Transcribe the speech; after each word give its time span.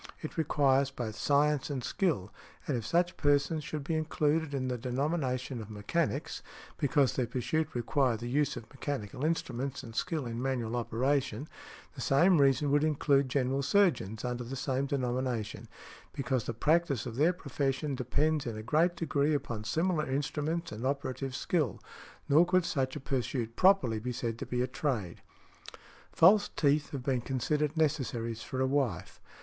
It 0.23 0.35
requires 0.35 0.89
both 0.89 1.15
science 1.15 1.69
and 1.69 1.83
skill, 1.83 2.33
and 2.65 2.75
if 2.75 2.87
such 2.87 3.17
persons 3.17 3.63
should 3.63 3.83
be 3.83 3.93
included 3.93 4.51
in 4.51 4.67
the 4.67 4.75
denomination 4.75 5.61
of 5.61 5.69
'mechanics,' 5.69 6.41
because 6.79 7.13
their 7.13 7.27
pursuit 7.27 7.75
required 7.75 8.19
the 8.19 8.27
use 8.27 8.57
of 8.57 8.67
mechanical 8.71 9.23
instruments 9.23 9.83
and 9.83 9.95
skill 9.95 10.25
in 10.25 10.41
manual 10.41 10.75
operation, 10.75 11.47
the 11.93 12.01
same 12.01 12.41
reason 12.41 12.71
would 12.71 12.83
include 12.83 13.29
general 13.29 13.61
surgeons 13.61 14.25
under 14.25 14.43
the 14.43 14.55
same 14.55 14.87
denomination, 14.87 15.67
because 16.13 16.45
the 16.45 16.51
|171| 16.55 16.59
practice 16.59 17.05
of 17.05 17.15
their 17.15 17.31
profession 17.31 17.93
depends 17.93 18.47
in 18.47 18.57
a 18.57 18.63
great 18.63 18.95
degree 18.95 19.35
upon 19.35 19.63
similar 19.63 20.07
instruments 20.09 20.71
and 20.71 20.83
operative 20.83 21.35
skill; 21.35 21.79
nor 22.27 22.43
could 22.43 22.65
such 22.65 22.95
a 22.95 22.99
pursuit 22.99 23.55
properly 23.55 23.99
be 23.99 24.11
said 24.11 24.39
to 24.39 24.47
be 24.47 24.63
a 24.63 24.67
trade". 24.67 25.21
False 26.11 26.49
teeth 26.55 26.89
have 26.89 27.03
been 27.03 27.21
considered 27.21 27.77
necessaries 27.77 28.41
for 28.41 28.59
a 28.59 28.65
wife. 28.65 29.21